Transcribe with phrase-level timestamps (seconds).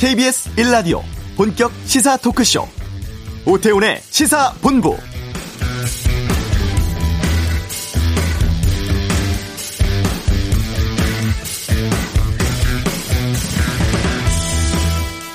[0.00, 1.02] KBS 1라디오
[1.36, 2.66] 본격 시사 토크쇼
[3.44, 4.96] 오태훈의 시사본부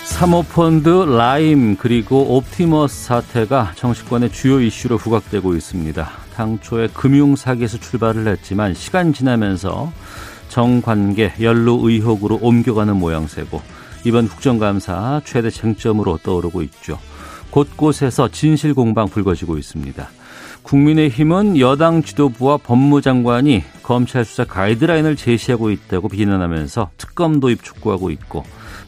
[0.06, 6.10] 사모펀드 라임 그리고 옵티머스 사태가 정치권의 주요 이슈로 부각되고 있습니다.
[6.34, 9.94] 당초에 금융 사기에서 출발을 했지만 시간 지나면서
[10.50, 13.75] 정관계 연루 의혹으로 옮겨가는 모양새고
[14.06, 17.00] 이번 국정감사 최대 쟁점으로 떠오르고 있죠.
[17.50, 20.08] 곳곳에서 진실 공방 불거지고 있습니다.
[20.62, 28.44] 국민의힘은 여당 지도부와 법무장관이 검찰 수사 가이드라인을 제시하고 있다고 비난하면서 특검 도입 촉구하고 있고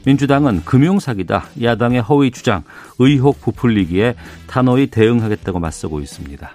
[0.05, 2.63] 민주당은 금융사기다 야당의 허위 주장
[2.99, 4.15] 의혹 부풀리기에
[4.47, 6.49] 단호히 대응하겠다고 맞서고 있습니다.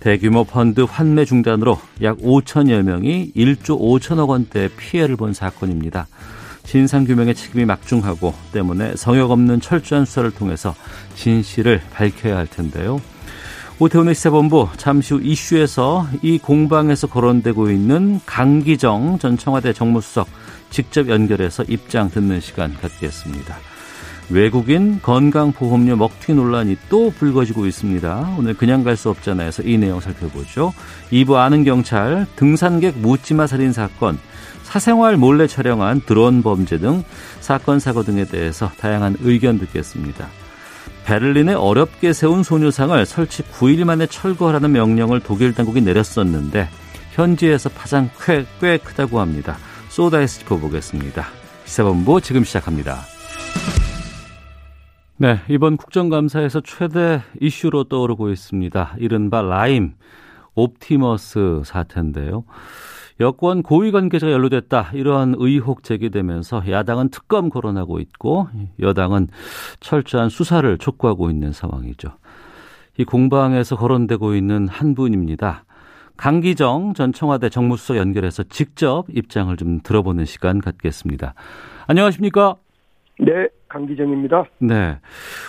[0.00, 6.06] 대규모 펀드 환매 중단으로 약 5천여 명이 1조 5천억 원대 피해를 본 사건입니다.
[6.66, 10.74] 진상규명의 책임이 막중하고 때문에 성역 없는 철저한 수사를 통해서
[11.14, 13.00] 진실을 밝혀야 할 텐데요.
[13.78, 20.28] 오태훈의 시사본부 잠시 후 이슈에서 이 공방에서 거론되고 있는 강기정 전 청와대 정무수석
[20.70, 23.56] 직접 연결해서 입장 듣는 시간 갖겠습니다.
[24.28, 28.36] 외국인 건강보험료 먹튀 논란이 또 불거지고 있습니다.
[28.38, 29.46] 오늘 그냥 갈 수 없잖아요.
[29.46, 30.72] 해서 이 내용 살펴보죠.
[31.12, 34.18] 2부 아는 경찰, 등산객 묻지마 살인 사건,
[34.76, 37.02] 사생활 몰래 촬영한 드론 범죄 등
[37.40, 40.28] 사건 사고 등에 대해서 다양한 의견 듣겠습니다.
[41.06, 46.68] 베를린에 어렵게 세운 소녀상을 설치 9일 만에 철거하라는 명령을 독일 당국이 내렸었는데
[47.12, 49.56] 현지에서 파장 꽤, 꽤 크다고 합니다.
[49.88, 51.24] 소다에서 짚어보겠습니다.
[51.64, 52.98] 시사본부 지금 시작합니다.
[55.16, 58.96] 네, 이번 국정감사에서 최대 이슈로 떠오르고 있습니다.
[58.98, 59.94] 이른바 라임,
[60.54, 62.44] 옵티머스 사태인데요.
[63.20, 68.48] 여권 고위 관계자가 연루됐다 이러한 의혹 제기되면서 야당은 특검 거론하고 있고
[68.80, 69.28] 여당은
[69.80, 72.10] 철저한 수사를 촉구하고 있는 상황이죠.
[72.98, 75.64] 이 공방에서 거론되고 있는 한 분입니다.
[76.16, 81.34] 강기정 전 청와대 정무수석 연결해서 직접 입장을 좀 들어보는 시간 갖겠습니다.
[81.86, 82.56] 안녕하십니까?
[83.18, 84.44] 네, 강기정입니다.
[84.58, 84.98] 네.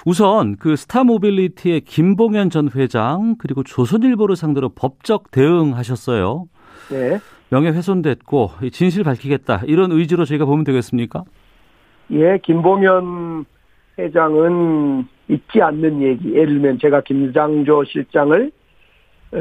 [0.05, 6.45] 우선 그 스타 모빌리티의 김봉현 전 회장 그리고 조선일보를 상대로 법적 대응하셨어요.
[6.89, 7.19] 네.
[7.49, 11.23] 명예 훼손됐고 진실 밝히겠다 이런 의지로 저희가 보면 되겠습니까?
[12.11, 13.45] 예, 김봉현
[13.99, 16.33] 회장은 있지 않는 얘기.
[16.33, 18.51] 예를 들면 제가 김장조 실장을
[19.31, 19.37] 어,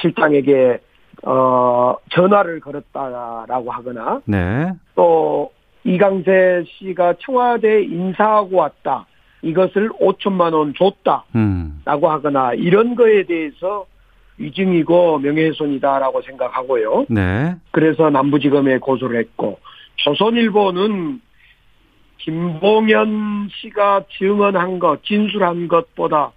[0.00, 0.80] 실장에게
[1.24, 4.72] 어, 전화를 걸었다라고 하거나 네.
[4.94, 5.52] 또
[5.84, 9.06] 이강세 씨가 청와대 인사하고 왔다.
[9.42, 11.80] 이것을 5천만 원 줬다라고 음.
[11.84, 13.86] 하거나 이런 거에 대해서
[14.38, 17.06] 위증이고 명예훼손이다라고 생각하고요.
[17.08, 17.54] 네.
[17.70, 19.60] 그래서 남부지검에 고소를 했고
[19.96, 21.20] 조선일보는
[22.18, 26.32] 김봉현 씨가 증언한 것, 진술한 것보다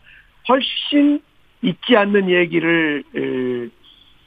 [0.48, 1.22] 훨씬
[1.62, 3.04] 있지 않는 얘기를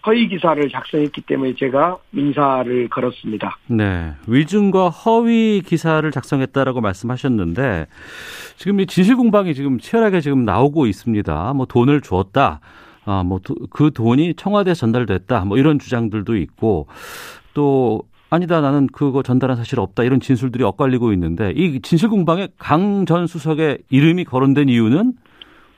[0.06, 3.58] 허위 기사를 작성했기 때문에 제가 민사를 걸었습니다.
[3.66, 4.12] 네.
[4.26, 7.86] 위증과 허위 기사를 작성했다라고 말씀하셨는데
[8.56, 11.52] 지금 이 진실 공방이 지금 치열하게 지금 나오고 있습니다.
[11.54, 12.60] 뭐 돈을 주었다.
[13.08, 15.44] 아, 뭐 그 돈이 청와대에 전달됐다.
[15.46, 16.86] 뭐 이런 주장들도 있고
[17.54, 23.06] 또 아니다 나는 그거 전달한 사실 없다 이런 진술들이 엇갈리고 있는데 이 진실 공방에 강
[23.06, 25.14] 전 수석의 이름이 거론된 이유는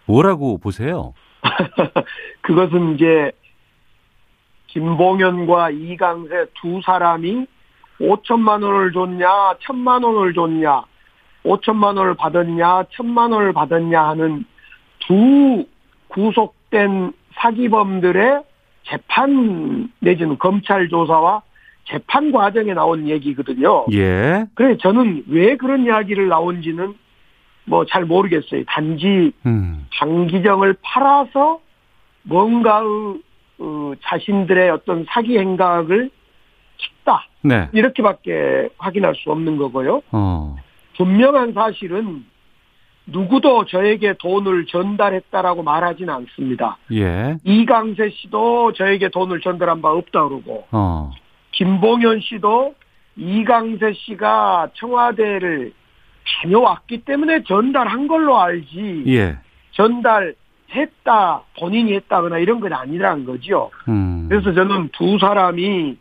[0.06, 1.14] 뭐라고 보세요?
[2.42, 3.30] 그것은 이제
[4.68, 7.46] 김봉현과 이강세 두 사람이
[8.00, 9.28] 5천만 원을 줬냐,
[9.60, 10.82] 천만 원을 줬냐,
[11.44, 14.44] 5천만 원을 받았냐, 천만 원을 받았냐 하는
[15.06, 15.64] 두
[16.08, 18.42] 구속된 사기범들의
[18.84, 21.42] 재판 내지는 검찰 조사와
[21.84, 23.86] 재판 과정에 나온 얘기거든요.
[23.92, 24.46] 예.
[24.54, 26.94] 그래 저는 왜 그런 이야기를 나온지는
[27.64, 28.64] 뭐 잘 모르겠어요.
[28.66, 29.86] 단지 음.
[29.94, 31.60] 장기정을 팔아서
[32.22, 33.20] 뭔가의
[33.58, 36.10] 어, 자신들의 어떤 사기 행각을
[36.78, 37.26] 쳤다.
[37.42, 37.68] 네.
[37.72, 40.02] 이렇게밖에 확인할 수 없는 거고요.
[40.12, 40.56] 어.
[40.96, 42.24] 분명한 사실은
[43.10, 46.78] 누구도 저에게 돈을 전달했다라고 말하지는 않습니다.
[46.92, 47.36] 예.
[47.44, 51.12] 이강세 씨도 저에게 돈을 전달한 바 없다 그러고 어.
[51.52, 52.74] 김봉현 씨도
[53.16, 55.72] 이강세 씨가 청와대를
[56.42, 59.38] 다녀왔기 때문에 전달한 걸로 알지 예.
[59.72, 63.70] 전달했다 본인이 했다거나 이런 건 아니라는 거죠.
[63.88, 64.26] 음.
[64.28, 65.96] 그래서 저는 두 사람이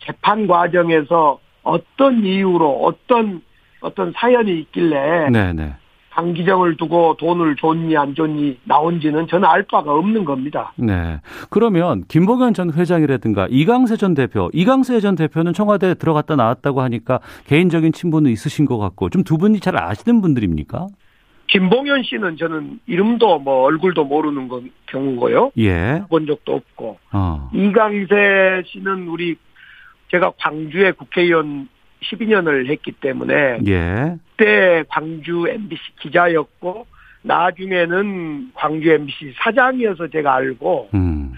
[0.00, 3.42] 재판 과정에서 어떤 이유로 어떤
[3.80, 5.74] 어떤 사연이 있길래 네, 네.
[6.14, 10.72] 강기정을 두고 돈을 줬니 안 줬니 나온지는 저는 알 바가 없는 겁니다.
[10.76, 11.20] 네.
[11.50, 17.92] 그러면 김봉현 전 회장이라든가 이강세 전 대표, 이강세 전 대표는 청와대에 들어갔다 나왔다고 하니까 개인적인
[17.92, 20.86] 친분은 있으신 것 같고 좀 두 분이 잘 아시는 분들입니까?
[21.46, 25.52] 김봉현 씨는 저는 이름도 뭐 얼굴도 모르는 건 경우고요.
[25.58, 26.02] 예.
[26.10, 27.50] 본 적도 없고 어.
[27.54, 29.36] 이강세 씨는 우리
[30.10, 31.68] 제가 광주에 국회의원
[32.10, 34.16] 12년을 했기 때문에 예.
[34.36, 36.86] 그때 광주 MBC 기자였고
[37.22, 41.32] 나중에는 광주 MBC 사장이어서 제가 알고 음.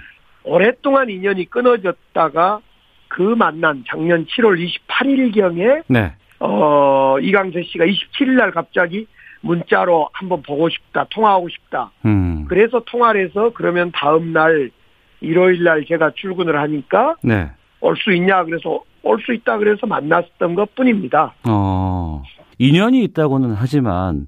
[0.45, 2.61] 오랫동안 인연이 끊어졌다가
[3.09, 4.59] 그 만난 작년 7월
[4.89, 6.13] 28일 경에 네.
[6.39, 9.07] 어 이강세 씨가 27일 날 갑자기
[9.41, 12.47] 문자로 한번 보고 싶다 통화하고 싶다 음.
[12.49, 14.71] 그래서 통화를 해서 그러면 다음 날
[15.21, 17.51] 일요일 날 제가 출근을 하니까 네.
[17.81, 21.35] 올수 있냐 그래서 올 수 있다 그래서 만났던 것 뿐입니다.
[21.49, 22.23] 어.
[22.59, 24.27] 인연이 있다고는 하지만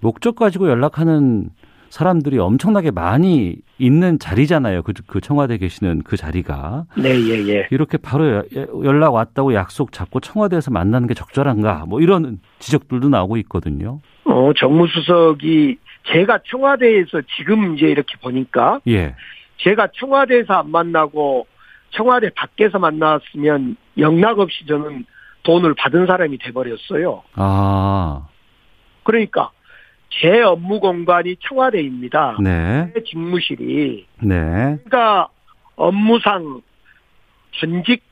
[0.00, 1.50] 목적 가지고 연락하는
[1.90, 4.82] 사람들이 엄청나게 많이 있는 자리잖아요.
[4.82, 6.84] 그, 그 청와대 계시는 그 자리가.
[6.98, 7.68] 네, 예, 예.
[7.70, 8.44] 이렇게 바로 여-
[8.84, 11.84] 연락 왔다고 약속 잡고 청와대에서 만나는 게 적절한가?
[11.88, 14.00] 뭐 이런 지적들도 나오고 있거든요.
[14.24, 15.78] 어, 정무수석이
[16.12, 19.14] 제가 청와대에서 지금 이제 이렇게 보니까 예.
[19.58, 21.46] 제가 청와대에서 안 만나고
[21.90, 25.04] 청와대 밖에서 만났으면 영락 없이 저는
[25.42, 27.22] 돈을 받은 사람이 돼버렸어요.
[27.34, 28.26] 아,
[29.04, 29.50] 그러니까
[30.10, 32.38] 제 업무 공간이 청와대입니다.
[32.42, 32.90] 네.
[32.94, 34.34] 제 직무실이 네.
[34.84, 35.28] 그러니까
[35.76, 36.60] 업무상
[37.52, 38.02] 전직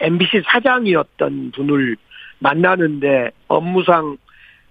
[0.00, 1.96] MBC 사장이었던 분을
[2.38, 4.16] 만나는데 업무상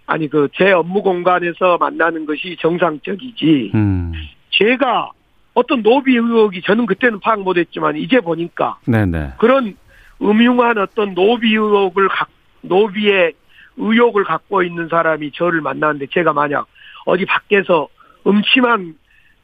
[0.08, 4.12] 아니 그 제 업무 공간에서 만나는 것이 정상적이지 음.
[4.50, 5.12] 제가
[5.60, 9.34] 어떤 노비 의혹이 저는 그때는 파악 못했지만 이제 보니까 네네.
[9.38, 9.76] 그런
[10.22, 12.28] 음흉한 어떤 노비 의혹을 갖
[12.62, 13.34] 노비의
[13.78, 16.68] 의혹을 갖고 있는 사람이 저를 만났는데 제가 만약
[17.06, 17.88] 어디 밖에서
[18.26, 18.96] 음침한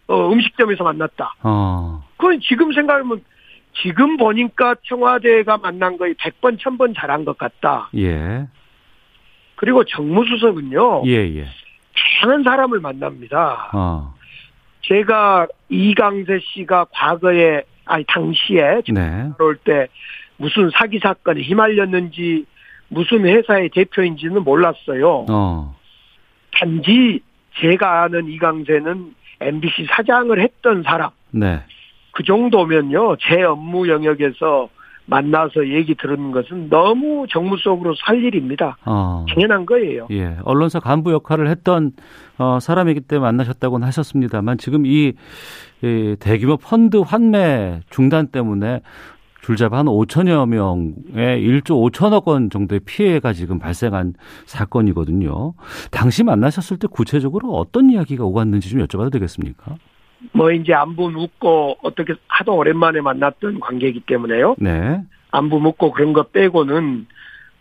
[0.08, 1.36] 어, 음식점에서 만났다.
[1.44, 2.04] 어.
[2.18, 3.24] 그건 지금 생각하면
[3.82, 7.90] 지금 보니까 청와대가 만난 거에 100번, 1000번 잘한 것 같다.
[7.98, 8.48] 예.
[9.56, 11.48] 그리고 정무수석은요, 예, 예.
[12.22, 13.72] 다양한 사람을 만납니다.
[13.74, 14.14] 어.
[14.88, 19.30] 제가 이강세 씨가 과거에, 아니, 당시에 네.
[19.38, 19.88] 들어올 때
[20.38, 22.46] 무슨 사기 사건에 휘말렸는지
[22.88, 25.26] 무슨 회사의 대표인지는 몰랐어요.
[25.30, 25.76] 어.
[26.54, 27.20] 단지
[27.60, 31.10] 제가 아는 이강세는 MBC 사장을 했던 사람.
[31.32, 31.62] 네.
[32.12, 34.70] 그 정도면요, 제 업무 영역에서
[35.06, 38.78] 만나서 얘기 들은 것은 너무 정무 속으로 살 일입니다.
[38.86, 39.26] 어.
[39.30, 40.08] 당연한 거예요.
[40.12, 41.92] 예, 언론사 간부 역할을 했던
[42.38, 45.14] 어, 사람이기 때문에 만나셨다고는 하셨습니다만 지금 이,
[45.84, 48.82] 이 대규모 펀드 환매 중단 때문에
[49.46, 54.16] 줄잡아 한 5천여 명의 1조 5천억 원 정도의 피해가 지금 발생한
[54.48, 55.54] 사건이거든요.
[55.92, 59.76] 당시 만나셨을 때 구체적으로 어떤 이야기가 오갔는지 좀 여쭤봐도 되겠습니까?
[60.32, 64.56] 뭐 이제 안부 묻고 어떻게 하도 오랜만에 만났던 관계이기 때문에요.
[64.60, 65.02] 네.
[65.32, 67.08] 안부 묻고 그런 거 빼고는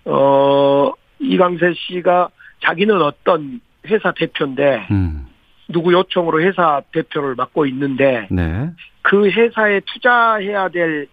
[0.06, 2.30] 어 이강세 씨가
[2.60, 5.26] 자기는 어떤 회사 대표인데 음.
[5.68, 8.70] 누구 요청으로 회사 대표를 맡고 있는데 네.
[9.02, 11.08] 그 회사에 투자해야 될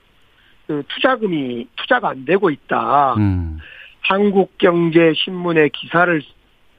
[0.72, 3.16] 그 투자금이 투자가 안 되고 있다.
[3.16, 3.60] 음.
[4.04, 6.22] 한국경제신문에 기사를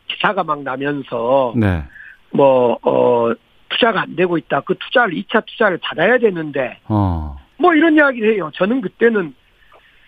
[0.09, 1.85] 기사가 막 나면서 네.
[2.31, 3.35] 뭐 어
[3.73, 4.61] 투자가 안 되고 있다.
[4.61, 7.37] 그 투자를 2차 투자를 받아야 되는데 어.
[7.59, 8.51] 뭐 이런 이야기를 해요.
[8.55, 9.35] 저는 그때는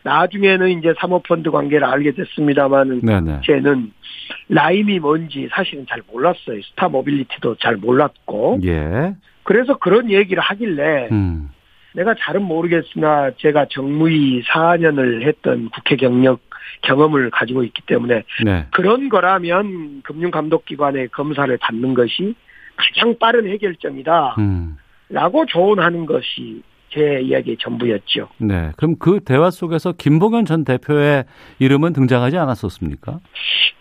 [0.05, 3.41] 나중에는 이제 사모펀드 관계를 알게 됐습니다만은 네네.
[3.45, 3.93] 제는
[4.49, 6.61] 라임이 뭔지 사실은 잘 몰랐어요.
[6.63, 9.15] 스타 모빌리티도 잘 몰랐고 예.
[9.45, 11.51] 그래서 그런 얘기를 하길래 음.
[11.95, 16.41] 내가 잘은 모르겠으나 제가 정무위 4년을 했던 국회 경력
[16.83, 18.67] 경험을 가지고 있기 때문에 네.
[18.73, 22.35] 그런 거라면 금융감독기관의 검사를 받는 것이
[22.77, 24.37] 가장 빠른 해결점이다.
[24.39, 24.77] 음.
[25.09, 28.29] 라고 조언하는 것이 제 이야기의 전부였죠.
[28.39, 28.73] 네.
[28.77, 31.25] 그럼 그 대화 속에서 김봉현 전 대표의
[31.59, 33.19] 이름은 등장하지 않았었습니까?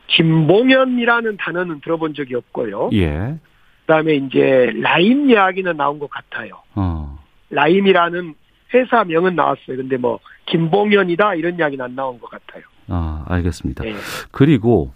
[0.08, 2.90] 김봉현이라는 단어는 들어본 적이 없고요.
[2.94, 3.38] 예.
[3.82, 6.62] 그다음에 이제 라임 이야기는 나온 것 같아요.
[6.76, 7.20] 어.
[7.50, 8.34] 라임이라는
[8.74, 9.78] 회사명은 나왔어요.
[9.78, 12.64] 근데 뭐 김봉현이다 이런 이야기는 안 나온 것 같아요.
[12.88, 13.84] 아, 알겠습니다.
[13.84, 13.94] 네.
[14.32, 14.94] 그리고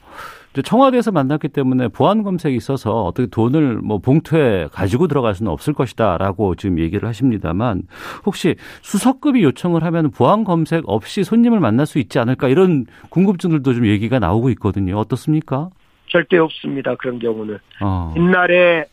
[0.61, 6.55] 청와대에서 만났기 때문에 보안 검색이 있어서 어떻게 돈을 뭐 봉투에 가지고 들어갈 수는 없을 것이다라고
[6.55, 7.83] 지금 얘기를 하십니다만
[8.25, 13.85] 혹시 수석급이 요청을 하면 보안 검색 없이 손님을 만날 수 있지 않을까 이런 궁금증들도 좀
[13.85, 14.97] 얘기가 나오고 있거든요.
[14.97, 15.69] 어떻습니까?
[16.07, 16.95] 절대 없습니다.
[16.95, 17.57] 그런 경우는.
[17.81, 18.13] 어.
[18.15, 18.85] 옛날에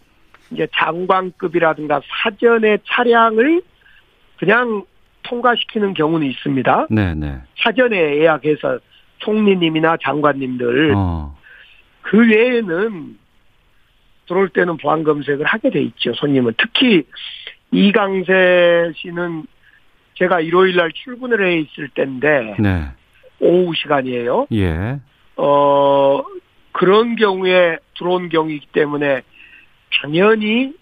[0.51, 3.63] 이제 장관급이라든가 사전에 차량을
[4.39, 4.85] 그냥
[5.23, 6.89] 통과시키는 경우는 있습니다.
[6.91, 7.41] 네, 네.
[7.57, 8.79] 사전에 예약해서
[9.19, 11.35] 총리님이나 장관님들 어.
[12.05, 13.17] 그 외에는
[14.27, 16.15] 들어올 때는 보안 검색을 하게 돼 있죠.
[16.15, 17.05] 손님은 특히
[17.73, 19.45] 이강세 씨는
[20.15, 22.87] 제가 일요일 날 출근을 해 있을 때인데 네.
[23.41, 24.47] 오후 시간이에요.
[24.53, 25.01] 예.
[25.37, 26.23] 어
[26.73, 29.23] 그런 경우에 들어온 경우이기 때문에
[30.03, 30.75] 당연히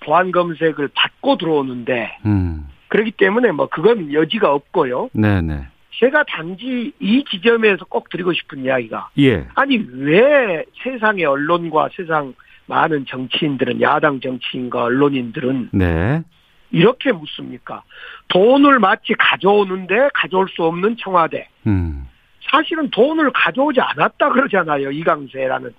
[0.00, 2.66] 보안 검색을 받고 들어오는데 음.
[2.88, 5.10] 그렇기 때문에 뭐 그건 여지가 없고요.
[5.12, 5.66] 네네.
[5.94, 9.46] 제가 단지 이 지점에서 꼭 드리고 싶은 이야기가 예.
[9.54, 12.34] 아니 왜 세상의 언론과 세상
[12.66, 16.22] 많은 정치인들은 야당 정치인과 언론인들은 네.
[16.70, 17.82] 이렇게 묻습니까?
[18.28, 21.48] 돈을 마치 가져오는데 가져올 수 없는 청와대.
[21.66, 22.08] 음.
[22.50, 24.90] 사실은 돈을 가져오지 않았다 그러잖아요.
[24.90, 25.72] 이강세라는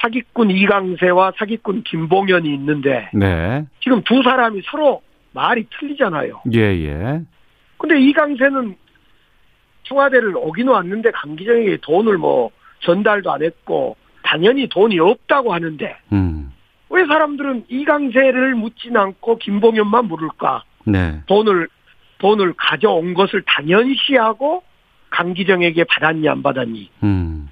[0.00, 3.64] 사기꾼 이강세와 사기꾼 김봉현이 있는데 네.
[3.80, 6.42] 지금 두 사람이 서로 말이 틀리잖아요.
[6.54, 7.20] 예, 예.
[7.78, 8.76] 근데 이강세는
[9.88, 12.50] 청와대를 오긴 왔는데 강기정에게 돈을 뭐
[12.80, 16.52] 전달도 안 했고 당연히 돈이 없다고 하는데 음.
[16.90, 20.64] 왜 사람들은 이강세를 묻진 않고 김봉현만 물을까?
[20.84, 21.20] 네.
[21.26, 21.68] 돈을
[22.18, 24.62] 돈을 가져온 것을 당연시하고
[25.10, 26.90] 강기정에게 받았니 안 받았니?
[27.02, 27.48] 음.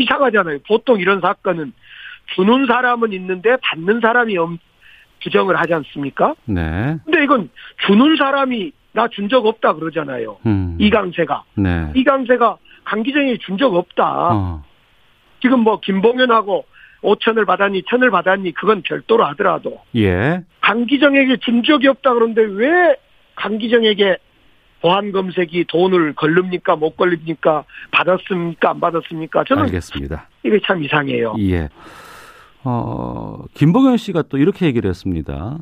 [0.00, 0.58] 이상하잖아요.
[0.66, 1.72] 보통 이런 사건은
[2.34, 4.58] 주는 사람은 있는데 받는 사람이 엄-
[5.22, 6.34] 부정을 하지 않습니까?
[6.46, 6.96] 네.
[7.04, 7.50] 근데 이건
[7.86, 10.38] 주는 사람이 나 준 적 없다 그러잖아요.
[10.46, 10.76] 음.
[10.80, 11.92] 이강세가 네.
[11.94, 14.04] 이강세가 강기정이 준 적 없다.
[14.32, 14.62] 어.
[15.42, 16.64] 지금 뭐 김봉현하고
[17.02, 20.42] 5천을 받았니, 천을 받았니, 그건 별도로 하더라도 예.
[20.60, 22.96] 강기정에게 준 적이 없다 그런데 왜
[23.36, 24.18] 강기정에게
[24.82, 29.44] 보안 검색이 돈을 걸릅니까, 못 걸립니까, 받았습니까, 안 받았습니까?
[29.44, 30.28] 저는 알겠습니다.
[30.42, 31.36] 이게 참 이상해요.
[31.38, 31.68] 예.
[32.64, 35.58] 어, 김봉현 씨가 또 이렇게 얘기를 했습니다.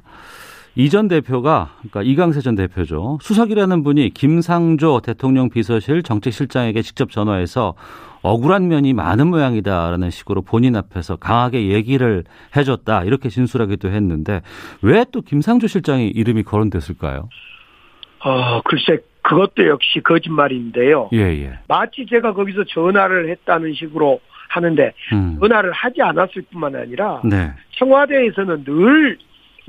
[0.74, 3.18] 이전 대표가, 그러니까 이강세 전 대표죠.
[3.20, 7.74] 수석이라는 분이 김상조 대통령 비서실 정책실장에게 직접 전화해서
[8.22, 12.24] 억울한 면이 많은 모양이다라는 식으로 본인 앞에서 강하게 얘기를
[12.56, 13.04] 해줬다.
[13.04, 14.42] 이렇게 진술하기도 했는데
[14.82, 17.28] 왜 또 김상조 실장이 이름이 거론됐을까요?
[18.24, 21.08] 어, 글쎄, 그것도 역시 거짓말인데요.
[21.12, 21.58] 예, 예.
[21.68, 25.38] 마치 제가 거기서 전화를 했다는 식으로 하는데, 음.
[25.40, 27.52] 전화를 하지 않았을 뿐만 아니라, 네.
[27.78, 29.18] 청와대에서는 늘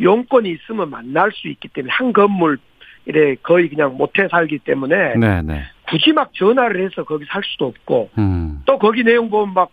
[0.02, 2.58] 용건이 있으면 만날 수 있기 때문에, 한 건물,
[3.06, 5.64] 이래 거의 그냥 못해 살기 때문에, 네, 네.
[5.88, 8.62] 굳이 막 전화를 해서 거기 살 수도 없고, 음.
[8.66, 9.72] 또 거기 내용 보면 막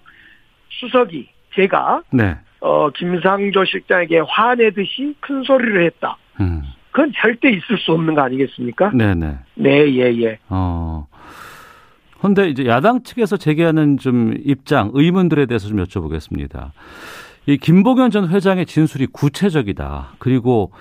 [0.70, 2.36] 수석이, 제가, 네.
[2.60, 6.16] 어, 김상조 실장에게 화내듯이 큰 소리를 했다.
[6.40, 6.62] 음.
[6.90, 8.90] 그건 절대 있을 수 없는 거 아니겠습니까?
[8.94, 9.36] 네, 네.
[9.54, 10.38] 네, 예, 예.
[10.48, 11.06] 어.
[12.20, 16.70] 근데 이제 야당 측에서 제기하는 좀 입장, 의문들에 대해서 좀 여쭤보겠습니다.
[17.46, 20.14] 이 김봉현 전 회장의 진술이 구체적이다.
[20.18, 20.72] 그리고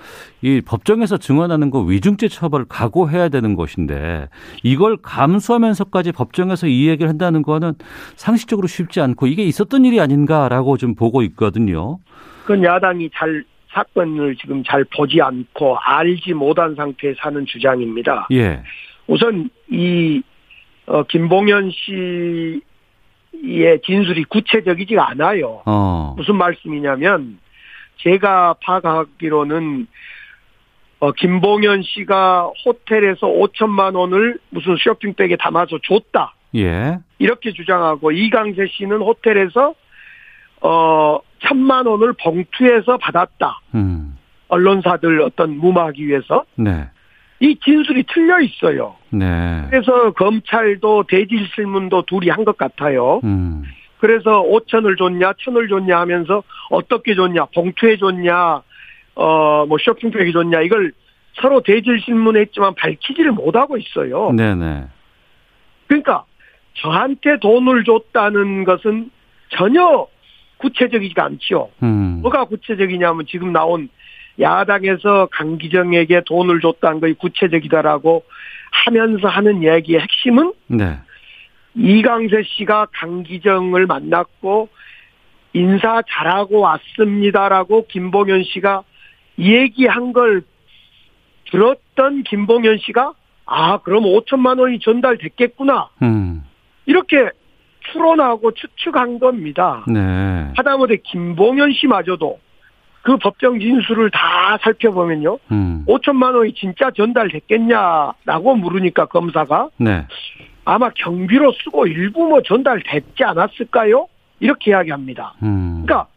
[0.42, 4.28] 이 법정에서 증언하는 거 위중죄 처벌을 각오해야 되는 것인데
[4.64, 7.74] 이걸 감수하면서까지 법정에서 이 얘기를 한다는 거는
[8.16, 11.98] 상식적으로 쉽지 않고 이게 있었던 일이 아닌가라고 좀 보고 있거든요.
[12.42, 18.26] 그건 야당이 잘 사건을 지금 잘 보지 않고 알지 못한 상태에 사는 주장입니다.
[18.32, 18.62] 예.
[19.06, 20.20] 우선 이
[20.86, 22.60] 어, 김봉현 씨
[23.44, 25.62] 의 진술이 구체적이지가 않아요.
[25.66, 26.14] 어.
[26.16, 27.38] 무슨 말씀이냐면
[27.98, 29.86] 제가 파악하기로는
[30.98, 36.34] 어, 김봉현 씨가 호텔에서 5천만 원을 무슨 쇼핑백에 담아서 줬다.
[36.56, 36.98] 예.
[37.18, 39.74] 이렇게 주장하고 이강세 씨는 호텔에서
[40.62, 43.60] 어 천만 원을 봉투에서 받았다.
[43.74, 44.16] 음.
[44.48, 46.88] 언론사들 어떤 무마하기 위해서 네.
[47.40, 48.96] 이 진술이 틀려 있어요.
[49.10, 49.64] 네.
[49.70, 53.20] 그래서 검찰도 대질 실문도 둘이 한 것 같아요.
[53.24, 53.64] 음.
[53.98, 58.62] 그래서 5천을 줬냐, 천을 줬냐 하면서 어떻게 줬냐, 봉투에 줬냐,
[59.16, 60.92] 어, 뭐 쇼핑백에 줬냐, 이걸
[61.40, 64.32] 서로 대질 실문했지만 밝히지를 못하고 있어요.
[64.32, 64.84] 네네.
[65.86, 66.24] 그러니까
[66.74, 69.10] 저한테 돈을 줬다는 것은
[69.50, 70.06] 전혀
[70.58, 71.70] 구체적이지가 않죠.
[71.82, 72.20] 음.
[72.22, 73.88] 뭐가 구체적이냐면 지금 나온
[74.40, 78.24] 야당에서 강기정에게 돈을 줬다는 것이 구체적이다라고
[78.70, 80.98] 하면서 하는 얘기의 핵심은 네.
[81.74, 84.68] 이강세 씨가 강기정을 만났고
[85.52, 88.82] 인사 잘하고 왔습니다라고 김봉현 씨가
[89.38, 90.42] 얘기한 걸
[91.50, 93.12] 들었던 김봉현 씨가
[93.46, 96.42] 아 그럼 5천만 원이 전달됐겠구나 음.
[96.86, 97.30] 이렇게
[97.92, 99.84] 추론하고 추측한 겁니다.
[99.86, 100.52] 네.
[100.56, 102.38] 하다못해 김봉현 씨마저도
[103.06, 105.38] 그 법정 진술을 다 살펴보면요.
[105.52, 105.84] 음.
[105.86, 110.04] 5천만 원이 진짜 전달됐겠냐라고 물으니까 검사가 네.
[110.64, 114.08] 아마 경비로 쓰고 일부 뭐 전달됐지 않았을까요?
[114.40, 115.34] 이렇게 이야기합니다.
[115.44, 115.84] 음.
[115.84, 116.08] 그러니까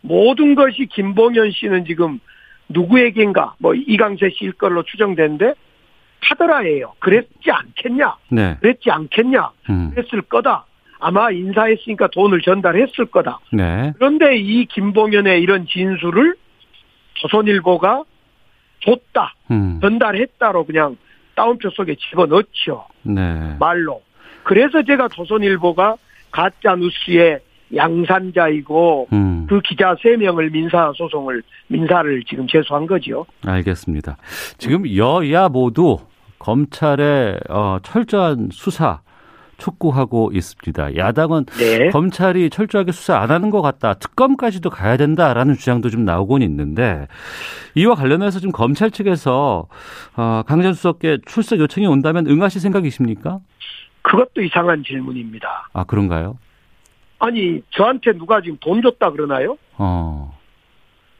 [0.00, 2.18] 모든 것이 김봉현 씨는 지금
[2.70, 5.52] 누구에겐가 뭐 이강세 씨일 걸로 추정되는데
[6.22, 6.94] 카더라예요.
[6.98, 8.16] 그랬지 않겠냐?
[8.30, 8.56] 네.
[8.62, 9.50] 그랬지 않겠냐?
[9.68, 9.90] 음.
[9.94, 10.64] 그랬을 거다.
[11.00, 13.38] 아마 인사했으니까 돈을 전달했을 거다.
[13.52, 13.92] 네.
[13.96, 16.34] 그런데 이 김봉현의 이런 진술을
[17.14, 18.04] 조선일보가
[18.80, 19.78] 줬다, 음.
[19.80, 20.96] 전달했다로 그냥
[21.34, 22.84] 따옴표 속에 집어넣죠.
[23.02, 23.56] 네.
[23.58, 24.02] 말로.
[24.42, 25.96] 그래서 제가 조선일보가
[26.30, 27.40] 가짜 뉴스의
[27.74, 29.46] 양산자이고 음.
[29.48, 33.26] 그 기자 세 명을 민사 소송을 민사를 지금 제소한 거지요.
[33.46, 34.16] 알겠습니다.
[34.56, 35.98] 지금 여야 모두
[36.38, 39.00] 검찰의 어, 철저한 수사
[39.58, 40.96] 촉구하고 있습니다.
[40.96, 41.90] 야당은 네.
[41.90, 43.94] 검찰이 철저하게 수사 안 하는 것 같다.
[43.94, 47.06] 특검까지도 가야 된다라는 주장도 좀 나오곤 있는데
[47.74, 49.66] 이와 관련해서 좀 검찰 측에서
[50.16, 53.40] 어, 강전 수석께 출석 요청이 온다면 응하실 생각이십니까?
[54.02, 55.68] 그것도 이상한 질문입니다.
[55.72, 56.38] 아 그런가요?
[57.18, 59.58] 아니 저한테 누가 지금 돈 줬다 그러나요?
[59.76, 60.38] 어,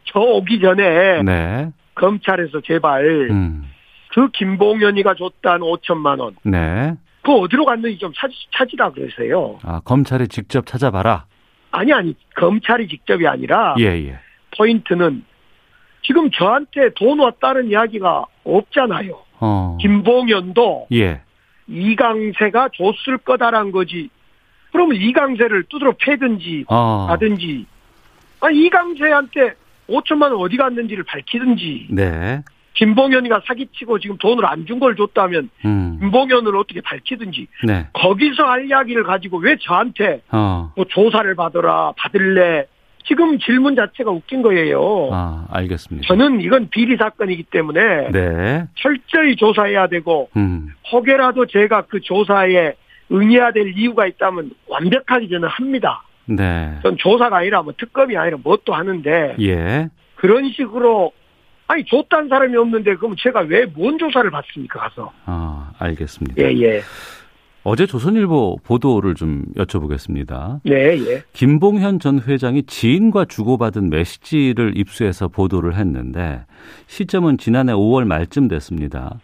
[0.05, 3.69] 저 오기 전에 네, 검찰에서 제발 음,
[4.15, 6.37] 그 김봉현이가 줬다는 5천만 원.
[6.45, 6.95] 네.
[7.29, 9.59] 그 어디로 갔는지 좀 찾, 찾으라 그러세요.
[9.63, 11.27] 아 검찰에 직접 찾아봐라.
[11.71, 14.19] 아니 아니 검찰이 직접이 아니라 예, 예.
[14.57, 15.23] 포인트는
[16.01, 19.21] 지금 저한테 돈 왔다는 이야기가 없잖아요.
[19.41, 21.21] 어, 김봉현도 예.
[21.67, 24.09] 이강세가 줬을 거다란 거지.
[24.73, 27.67] 그러면 이강세를 두드러 패든지 어, 하든지.
[28.41, 29.53] 아 이강세한테
[29.91, 31.89] 5천만 원 어디 갔는지를 밝히든지.
[31.91, 32.43] 네.
[32.79, 37.47] 김봉현이가 사기치고 지금 돈을 안 준 걸 줬다면 음, 김봉현을 어떻게 밝히든지.
[37.67, 37.87] 네.
[37.93, 42.67] 거기서 할 이야기를 가지고 왜 저한테 어, 뭐 조사를 받으라 받을래
[43.07, 45.09] 지금 질문 자체가 웃긴 거예요.
[45.11, 46.07] 아, 알겠습니다.
[46.07, 48.67] 저는 이건 비리 사건이기 때문에 네.
[48.77, 52.75] 철저히 조사해야 되고 음, 혹여라도 제가 그 조사에
[53.11, 56.03] 응해야 될 이유가 있다면 완벽하게 저는 합니다.
[56.27, 56.79] 네.
[56.83, 59.89] 전 조사가 아니라 뭐 특검이 아니라 뭣도 하는데 예.
[60.17, 61.13] 그런 식으로
[61.69, 66.43] 아니 줬다는 사람이 없는데 그럼 제가 왜 뭔 조사를 받습니까 가서 아, 알겠습니다.
[66.43, 66.81] 예예
[67.65, 70.61] 어제 조선일보 보도를 좀 여쭤보겠습니다.
[70.65, 71.23] 네 예.
[71.35, 76.47] 김봉현 전 회장이 지인과 주고받은 메시지를 입수해서 보도를 했는데
[76.87, 79.19] 시점은 지난해 5월 말쯤 됐습니다.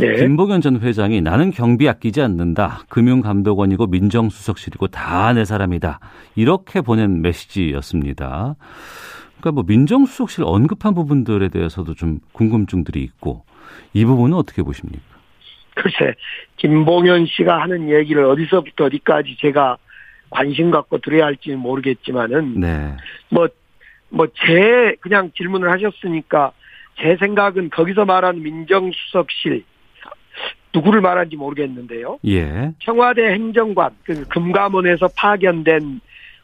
[0.00, 0.14] 예.
[0.16, 2.84] 김봉현 전 회장이 나는 경비 아끼지 않는다.
[2.88, 6.00] 금융감독원이고 민정수석실이고 다 내 사람이다.
[6.36, 8.54] 이렇게 보낸 메시지였습니다.
[9.40, 13.44] 그러니까 뭐 민정수석실 언급한 부분들에 대해서도 좀 궁금증들이 있고
[13.92, 15.02] 이 부분은 어떻게 보십니까?
[15.74, 16.14] 글쎄,
[16.56, 19.78] 김봉현 씨가 하는 얘기를 어디서부터 어디까지 제가
[20.28, 22.96] 관심 갖고 들어야 할지는 모르겠지만은, 네.
[23.30, 23.48] 뭐,
[24.10, 26.52] 뭐, 제, 그냥 질문을 하셨으니까,
[27.00, 29.64] 제 생각은 거기서 말하는 민정수석실,
[30.74, 32.18] 누구를 말하는지 모르겠는데요.
[32.26, 32.72] 예.
[32.80, 36.00] 청와대 행정관, 그 금감원에서 파견된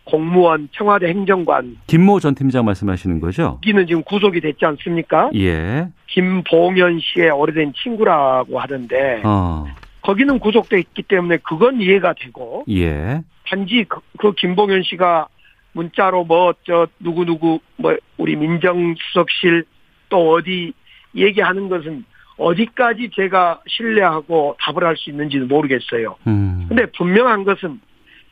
[0.06, 3.58] 공무원, 청와대 행정관, 김모 전 팀장 말씀하시는 거죠?
[3.64, 5.30] 여기는 지금 구속이 됐지 않습니까?
[5.34, 5.88] 예.
[6.06, 9.66] 김봉현 씨의 오래된 친구라고 하던데, 어.
[10.02, 13.22] 거기는 구속돼 있기 때문에 그건 이해가 되고 예.
[13.48, 15.26] 단지 그, 그 김봉현 씨가
[15.72, 19.64] 문자로 뭐 저 누구 누구 뭐 우리 민정수석실
[20.08, 20.72] 또 어디
[21.16, 22.04] 얘기하는 것은
[22.38, 26.16] 어디까지 제가 신뢰하고 답을 할 수 있는지는 모르겠어요.
[26.28, 26.66] 음.
[26.68, 27.80] 근데 분명한 것은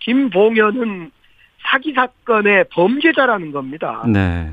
[0.00, 1.10] 김봉현은
[1.66, 4.04] 사기 사건의 범죄자라는 겁니다.
[4.06, 4.52] 네.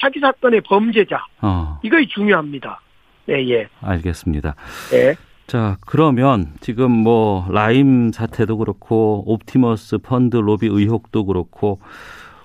[0.00, 1.78] 사기 사건의 범죄자 어.
[1.82, 2.80] 이것이 중요합니다.
[3.26, 4.54] 네, 예, 알겠습니다.
[4.92, 5.16] 예.
[5.46, 11.80] 자, 그러면 지금 뭐 라임 사태도 그렇고 옵티머스 펀드 로비 의혹도 그렇고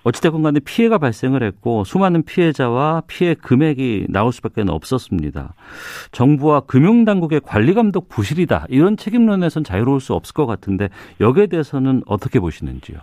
[0.04, 5.54] 어찌됐건 간에 피해가 발생을 했고 수많은 피해자와 피해 금액이 나올 수밖에 없었습니다.
[6.12, 8.66] 정부와 금융당국의 관리 감독 부실이다.
[8.70, 13.00] 이런 책임론에선 자유로울 수 없을 것 같은데 여기에 대해서는 어떻게 보시는지요?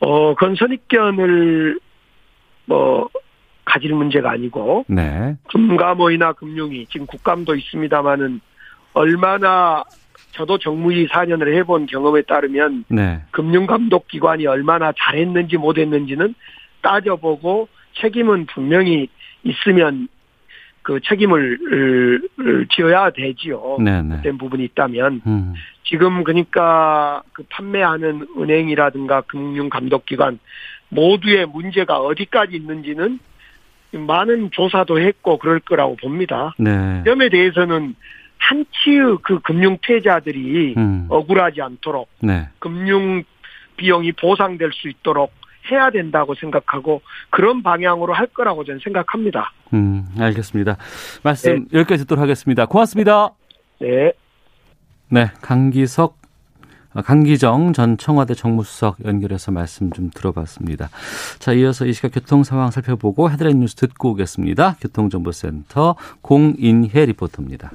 [0.00, 1.80] 어, 그건 선입견을
[2.66, 3.08] 뭐
[3.64, 5.36] 가질 문제가 아니고 네.
[5.50, 8.40] 금감원이나 금융위 지금 국감도 있습니다마는
[8.94, 9.84] 얼마나
[10.32, 13.20] 저도 정무위 4년을 해본 경험에 따르면 네.
[13.30, 16.34] 금융감독기관이 얼마나 잘했는지 못했는지는
[16.82, 17.68] 따져보고
[18.00, 19.08] 책임은 분명히
[19.42, 20.08] 있으면
[20.88, 23.76] 그 책임을 으, 지어야 되지요.
[23.78, 24.22] 네, 네.
[24.22, 25.52] 된 부분이 있다면 음.
[25.84, 30.38] 지금 그러니까 그 판매하는 은행이라든가 금융감독기관
[30.88, 33.18] 모두의 문제가 어디까지 있는지는
[33.92, 36.54] 많은 조사도 했고 그럴 거라고 봅니다.
[36.58, 37.02] 네.
[37.04, 37.94] 점에 대해서는
[38.38, 41.06] 한치의 그 금융 피해자들이 음.
[41.10, 42.48] 억울하지 않도록 네.
[42.60, 43.24] 금융
[43.76, 45.32] 비용이 보상될 수 있도록
[45.70, 49.52] 해야 된다고 생각하고 그런 방향으로 할 거라고 저는 생각합니다.
[49.74, 50.76] 음, 알겠습니다.
[51.22, 52.66] 말씀 여기까지 듣도록 하겠습니다.
[52.66, 53.30] 고맙습니다.
[53.80, 54.12] 네.
[55.10, 56.18] 네, 강기석,
[56.94, 60.90] 아, 강기정 전 청와대 정무수석 연결해서 말씀 좀 들어봤습니다.
[61.38, 64.76] 자, 이어서 이 시각 교통 상황 살펴보고 헤드라인 뉴스 듣고 오겠습니다.
[64.80, 67.70] 교통정보센터 공인혜 리포터입니다.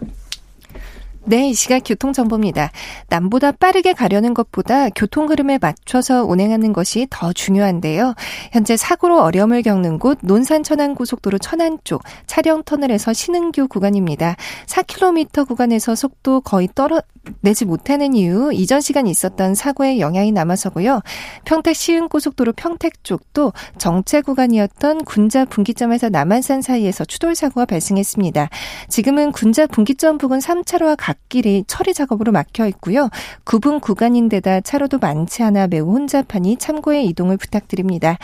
[1.25, 2.71] 네, 이 시각 교통정보입니다.
[3.07, 8.13] 남보다 빠르게 가려는 것보다 교통 흐름에 맞춰서 운행하는 것이 더 중요한데요.
[8.51, 14.35] 현재 사고로 어려움을 겪는 곳 논산 천안 고속도로 천안 쪽 차량 터널에서 신흥교 구간입니다.
[14.65, 17.01] 4km 구간에서 속도 거의 떨어
[17.39, 21.01] 내지 못하는 이유 이전 시간 있었던 사고의 영향이 남아서고요.
[21.45, 28.49] 평택 시흥 고속도로 평택 쪽도 정체 구간이었던 군자 분기점에서 남한산 사이에서 추돌 사고가 발생했습니다.
[28.89, 33.09] 지금은 군자 분기점 부근 3차로와 갓길이 처리 작업으로 막혀 있고요.
[33.43, 38.17] 구분 구간인데다 차로도 많지 않아 매우 혼잡하니 참고의 이동을 부탁드립니다.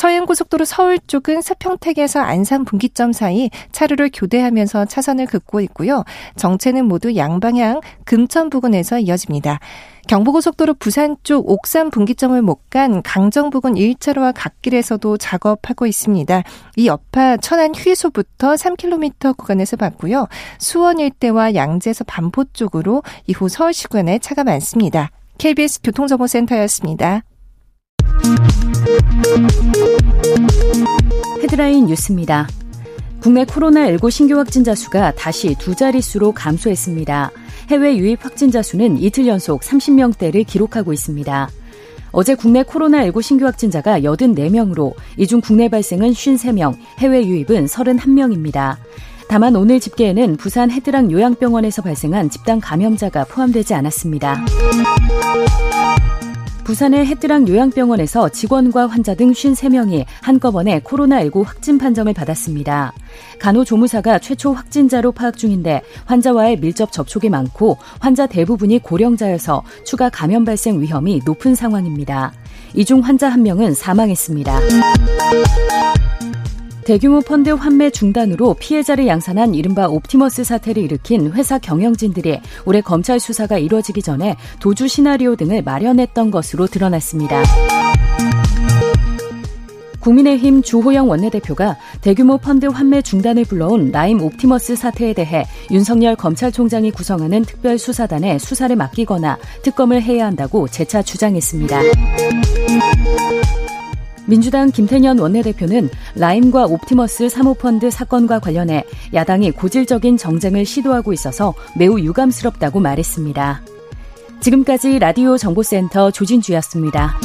[0.00, 6.04] 서해안고속도로 서울 쪽은 서평택에서 안산 분기점 사이 차로를 교대하면서 차선을 긋고 있고요.
[6.36, 9.60] 정체는 모두 양방향 금천 부근에서 이어집니다.
[10.08, 16.44] 경부고속도로 부산 쪽 옥산 분기점을 못 간 강정 부근 1차로와 갓길에서도 작업하고 있습니다.
[16.76, 20.28] 이 여파 천안 휴게소부터 3km 구간에서 봤고요.
[20.58, 25.10] 수원 일대와 양재에서 반포 쪽으로 이후 서울시구간에 차가 많습니다.
[25.38, 27.22] KBS 교통정보센터였습니다.
[31.42, 32.48] 헤드라인 뉴스입니다.
[33.20, 37.30] 국내 코로나19 신규 확진자 수가 다시 두 자릿수로 감소했습니다.
[37.70, 41.48] 해외 유입 확진자 수는 이틀 연속 30명대를 기록하고 있습니다.
[42.12, 48.76] 어제 국내 코로나19 신규 확진자가 84명으로 이중 국내 발생은 53명, 해외 유입은 31명입니다.
[49.28, 54.44] 다만 오늘 집계에는 부산 해뜨락 요양병원에서 발생한 집단 감염자가 포함되지 않았습니다.
[56.70, 62.92] 부산의 해뜨락 요양병원에서 직원과 환자 등 53명이 한꺼번에 코로나19 확진 판정을 받았습니다.
[63.40, 70.80] 간호조무사가 최초 확진자로 파악 중인데 환자와의 밀접 접촉이 많고 환자 대부분이 고령자여서 추가 감염 발생
[70.80, 72.32] 위험이 높은 상황입니다.
[72.76, 74.60] 이 중 환자 한 명은 사망했습니다.
[76.90, 83.58] 대규모 펀드 환매 중단으로 피해자를 양산한 이른바 옵티머스 사태를 일으킨 회사 경영진들이 올해 검찰 수사가
[83.58, 87.44] 이루어지기 전에 도주 시나리오 등을 마련했던 것으로 드러났습니다.
[90.00, 97.44] 국민의힘 주호영 원내대표가 대규모 펀드 환매 중단을 불러온 라임 옵티머스 사태에 대해 윤석열 검찰총장이 구성하는
[97.44, 101.82] 특별수사단에 수사를 맡기거나 특검을 해야 한다고 재차 주장했습니다.
[104.30, 112.78] 민주당 김태년 원내대표는 라임과 옵티머스 사모펀드 사건과 관련해 야당이 고질적인 정쟁을 시도하고 있어서 매우 유감스럽다고
[112.78, 113.62] 말했습니다.
[114.38, 117.18] 지금까지 라디오 정보센터 조진주였습니다.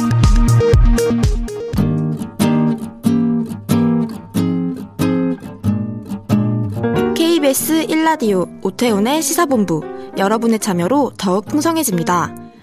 [7.14, 9.82] KBS 1라디오 오태훈의 시사본부
[10.18, 12.45] 여러분의 참여로 더욱 풍성해집니다.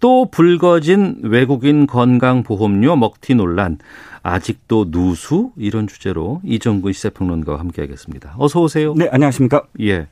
[0.00, 3.78] 또 불거진 외국인 건강보험료 먹튀 논란.
[4.22, 5.52] 아직도 누수?
[5.56, 8.34] 이런 주제로 이정근 시세평론가와 함께하겠습니다.
[8.38, 8.94] 어서 오세요.
[8.94, 9.62] 네, 안녕하십니까?
[9.80, 10.08] 예.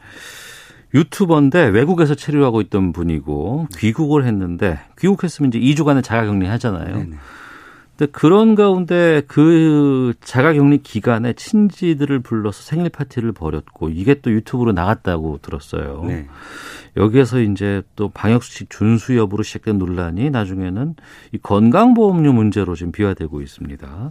[0.94, 6.96] 유튜버인데 외국에서 체류하고 있던 분이고 귀국을 했는데 귀국했으면 이제 2주간의 자가격리 하잖아요.
[6.96, 7.16] 네네.
[7.96, 15.38] 근데 그런 가운데 그 자가격리 기간에 친지들을 불러서 생일 파티를 벌였고 이게 또 유튜브로 나갔다고
[15.42, 16.04] 들었어요.
[16.06, 16.26] 네.
[16.96, 20.94] 여기에서 이제 또 방역수칙 준수 여부로 시작된 논란이 나중에는
[21.32, 24.10] 이 건강보험료 문제로 지금 비화되고 있습니다.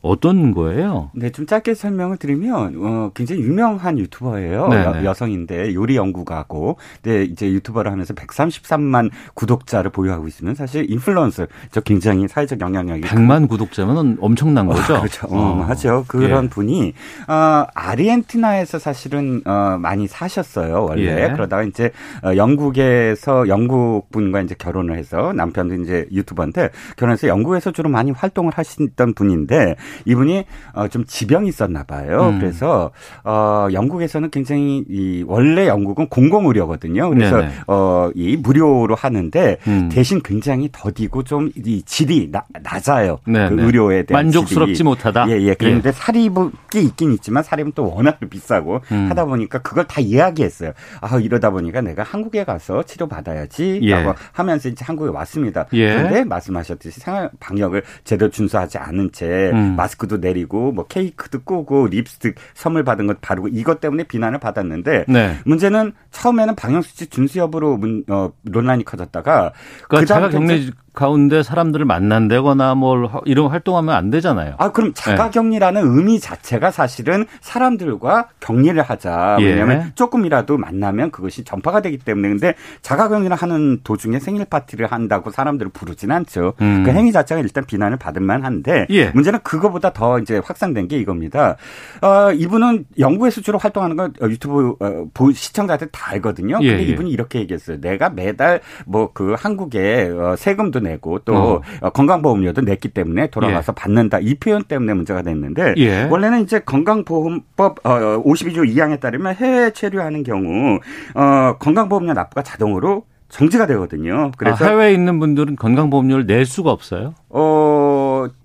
[0.00, 1.10] 어떤 거예요?
[1.14, 4.68] 네, 좀 짧게 설명을 드리면 어, 굉장히 유명한 유튜버예요.
[4.72, 11.80] 여, 여성인데 요리 연구가고, 네, 이제 유튜버를 하면서 133만 구독자를 보유하고 있으면 사실 인플루언서, 저
[11.80, 14.94] 굉장히 사회적 영향력이 100만 구독자면 엄청난 거죠.
[14.94, 15.26] 어, 그렇죠.
[15.30, 15.64] 어.
[15.68, 16.04] 하죠.
[16.08, 16.48] 그런 예.
[16.48, 16.94] 분이
[17.28, 21.24] 어, 아르헨티나에서 사실은 어, 많이 사셨어요 원래.
[21.24, 21.32] 예.
[21.32, 21.90] 그러다가 이제
[22.24, 28.52] 어, 영국에서 영국 분과 이제 결혼을 해서 남편도 이제 유튜버인데 결혼해서 영국에서 주로 많이 활동을
[28.54, 32.30] 하시던 분인데 이분이 어, 좀 지병이 있었나 봐요.
[32.32, 32.38] 음.
[32.40, 32.90] 그래서
[33.24, 37.10] 어, 영국에서는 굉장히 이 원래 영국은 공공 의료거든요.
[37.10, 39.88] 그래서 어, 이 무료로 하는데 음.
[39.92, 43.18] 대신 굉장히 더디고 좀 이 질이 나, 낮아요.
[43.24, 44.84] 그 의료에 대한 만족스럽지 질이.
[44.84, 45.28] 못하다.
[45.30, 45.54] 예, 예.
[45.54, 45.92] 그런데 예.
[45.92, 46.34] 사립이
[46.74, 49.06] 있긴 있지만 사립은 또 워낙 비싸고 음.
[49.10, 50.72] 하다 보니까 그걸 다 이야기했어요.
[51.00, 54.14] 아 이러다 보니까 내가 한국에 가서 치료 받아야지라고 예.
[54.32, 55.66] 하면서 이제 한국에 왔습니다.
[55.74, 55.94] 예.
[55.94, 59.76] 그런데 말씀하셨듯이 생활 방역을 제대로 준수하지 않은 채 음.
[59.76, 65.38] 마스크도 내리고 뭐 케이크도 끄고 립스틱 선물 받은 것 바르고 이것 때문에 비난을 받았는데 네.
[65.44, 69.52] 문제는 처음에는 방역 수칙 준수 여부로 문, 어, 논란이 커졌다가
[69.88, 74.54] 그러니까 자가 격리 가운데 사람들을 만난다거나 뭘 이런 활동하면 안 되잖아요.
[74.58, 75.88] 아 그럼 자가 격리라는 네.
[75.88, 79.36] 의미 자체가 사실은 사람들과 격리를 하자.
[79.40, 79.44] 예.
[79.44, 79.92] 왜냐하면 예.
[79.94, 85.70] 조금이라도 만나면 그것이 전파가 되기 때문에 근데 자가 격리를 하는 도중에 생일 파티를 한다고 사람들을
[85.72, 86.54] 부르진 않죠.
[86.60, 86.82] 음.
[86.84, 89.10] 그 행위 자체가 일단 비난을 받을 만한데 예.
[89.10, 91.56] 문제는 그거보다 더 이제 확산된 게 이겁니다.
[92.02, 96.58] 어, 이분은 영국에서 주로 활동하는 건 유튜브 어, 시청자들 다 알거든요.
[96.62, 96.88] 예, 근데 예.
[96.88, 97.80] 이분이 이렇게 얘기했어요.
[97.80, 101.60] 내가 매달 뭐 그 한국에 어, 세금도 내고 또 어.
[101.80, 101.90] 어.
[101.90, 103.80] 건강보험료도 냈기 때문에 돌아가서 예.
[103.80, 104.18] 받는다.
[104.20, 106.04] 이 표현 때문에 문제가 됐는데 예.
[106.04, 110.78] 원래는 이제 건강보험법 어, 52조 2항에 따르면 해외 체류하는 경우
[111.14, 114.32] 어, 건강보험료 납부가 자동으로 정지가 되거든요.
[114.36, 117.14] 그래서 아, 해외에 있는 분들은 건강보험료를 낼 수가 없어요?
[117.28, 117.69] 어,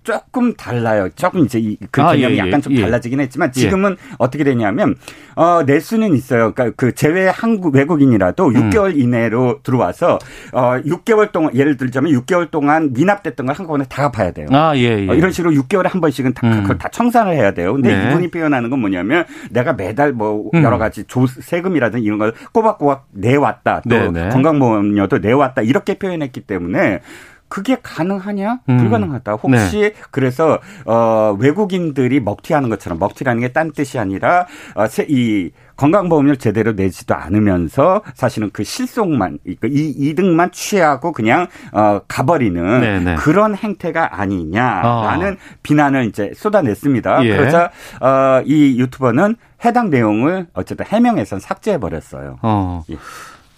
[0.06, 1.08] 조금 달라요.
[1.16, 2.82] 조금 이제 그 아, 개념이 예, 예, 약간 좀 예.
[2.82, 4.14] 달라지긴 했지만 지금은 예.
[4.18, 4.94] 어떻게 되냐면
[5.34, 6.54] 어, 낼 수는 있어요.
[6.54, 8.70] 그러니까 그 제외 한국 외국인이라도 음.
[8.70, 10.20] 6개월 이내로 들어와서
[10.52, 14.46] 어, 6개월 동안 예를 들자면 6개월 동안 미납됐던 걸 한꺼번에 다 갚아야 돼요.
[14.52, 15.08] 아, 예, 예.
[15.08, 16.62] 어, 이런 식으로 6개월에 한 번씩은 다, 음.
[16.62, 17.72] 그걸 다 청산을 해야 돼요.
[17.72, 18.10] 근데 네.
[18.10, 20.62] 이분이 표현하는 건 뭐냐면 내가 매달 뭐 음.
[20.62, 23.82] 여러 가지 조, 세금이라든 이런 걸 꼬박꼬박 내왔다.
[23.90, 24.28] 또 네, 네.
[24.28, 25.62] 건강보험료도 내왔다.
[25.62, 27.00] 이렇게 표현했기 때문에
[27.56, 28.58] 그게 가능하냐?
[28.68, 28.76] 음.
[28.76, 29.32] 불가능하다.
[29.32, 29.92] 혹시 네.
[30.10, 38.02] 그래서 어 외국인들이 먹튀하는 것처럼 먹튀라는 게 딴 뜻이 아니라 어이 건강보험료 제대로 내지도 않으면서
[38.12, 42.98] 사실은 그 실속만 이 이득만 취하고 그냥 어 가버리는 네네.
[43.00, 43.14] 네.
[43.14, 45.36] 그런 행태가 아니냐라는 어.
[45.62, 47.24] 비난을 이제 쏟아냈습니다.
[47.24, 47.36] 예.
[47.36, 52.36] 그러자 어이 유튜버는 해당 내용을 어쨌든 해명해서 삭제해 버렸어요.
[52.42, 52.82] 어.
[52.90, 52.98] 예.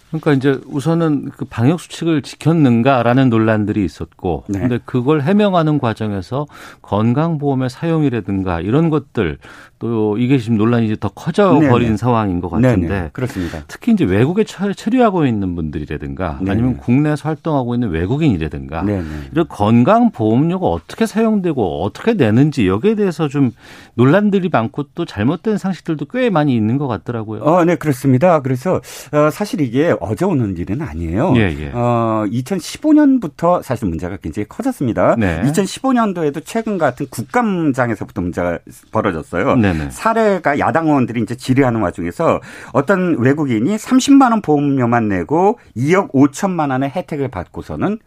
[0.09, 4.59] 그러니까 이제 우선은 그 방역 수칙을 지켰는가라는 논란들이 있었고, 네.
[4.59, 6.47] 근데 그걸 해명하는 과정에서
[6.81, 9.37] 건강보험의 사용이라든가 이런 것들
[9.79, 13.09] 또 이게 지금 논란이 이제 더 커져 버린 상황인 것 같은데, 네네.
[13.13, 13.63] 그렇습니다.
[13.67, 16.51] 특히 이제 외국에 체류하고 있는 분들이라든가 네네.
[16.51, 19.03] 아니면 국내에서 활동하고 있는 외국인이라든가 네네.
[19.31, 23.51] 이런 건강보험료가 어떻게 사용되고 어떻게 내는지 여기에 대해서 좀
[23.93, 27.43] 논란들이 많고 또 잘못된 상식들도 꽤 많이 있는 것 같더라고요.
[27.43, 28.41] 어, 네 그렇습니다.
[28.41, 28.81] 그래서
[29.13, 31.33] 어, 사실 이게 어제 오는 일은 아니에요.
[31.35, 31.71] 예, 예.
[31.73, 35.15] 어, 2015년부터 사실 문제가 굉장히 커졌습니다.
[35.17, 35.41] 네.
[35.43, 38.59] 2015년도에도 최근 같은 국감장에서부터 문제가
[38.91, 39.55] 벌어졌어요.
[39.55, 39.89] 네네.
[39.91, 42.41] 사례가 야당 의원들이 이제 질의하는 와중에서
[42.73, 47.99] 어떤 외국인이 30만 원 보험료만 내고 2억 5천만 원의 혜택을 받고서는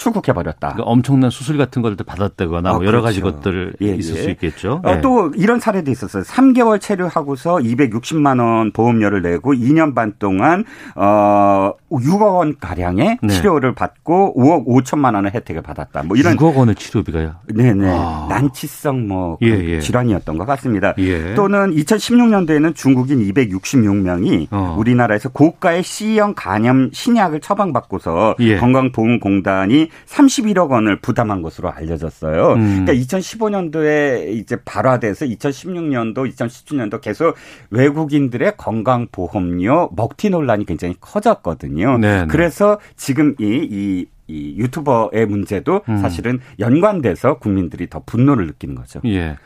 [0.00, 0.72] 출국해 버렸다.
[0.72, 3.02] 그러니까 엄청난 수술 같은 걸 받았다거나 아, 뭐 여러 그렇죠.
[3.02, 4.22] 가지 것들 예, 있을 예.
[4.22, 4.80] 수 있겠죠.
[4.82, 5.00] 어, 네.
[5.02, 6.22] 또 이런 사례도 있었어요.
[6.22, 13.28] 3개월 체류하고서 260만 원 보험료를 내고 2년 반 동안 어 6억 원 가량의 네.
[13.28, 16.04] 치료를 받고 5억 5천만 원의 혜택을 받았다.
[16.04, 17.34] 뭐 이런 6억 원의 치료비가요?
[17.52, 17.90] 네네.
[17.90, 18.26] 아.
[18.30, 19.80] 난치성 뭐 예, 예.
[19.80, 20.94] 질환이었던 것 같습니다.
[20.96, 21.34] 예.
[21.34, 24.76] 또는 2016년도에는 중국인 266명이 어.
[24.78, 28.56] 우리나라에서 고가의 C형 간염 신약을 처방받고서 예.
[28.56, 32.52] 건강보험공단이 31억 원을 부담한 것으로 알려졌어요.
[32.54, 32.84] 음.
[32.84, 37.34] 그러니까 2015년도에 이제 발화돼서 2016년도, 2017년도 계속
[37.70, 41.98] 외국인들의 건강보험료 먹튀 논란이 굉장히 커졌거든요.
[41.98, 42.20] 네네.
[42.20, 42.26] 네.
[42.28, 45.98] 그래서 지금 이, 이, 이 유튜버의 문제도 음.
[45.98, 49.00] 사실은 연관돼서 국민들이 더 분노를 느끼는 거죠.
[49.04, 49.36] 예.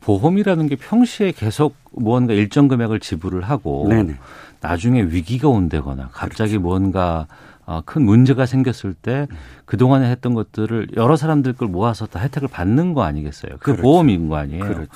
[0.00, 4.14] 보험이라는 게 평시에 계속 무언가 일정 금액을 지불을 하고 네네.
[4.60, 6.62] 나중에 위기가 온다거나 갑자기 그렇죠.
[6.62, 7.45] 뭔가 어,
[7.84, 9.26] 큰 문제가 생겼을 때
[9.64, 13.52] 그동안에 했던 것들을 여러 사람들 걸 모아서 다 혜택을 받는 거 아니겠어요?
[13.54, 13.82] 그 그렇죠.
[13.82, 14.64] 보험인 거 아니에요?
[14.64, 14.90] 그렇죠.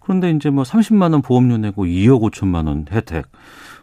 [0.00, 3.26] 그런데 이제 뭐 30만 원 보험료 내고 2억 5천만 원 혜택.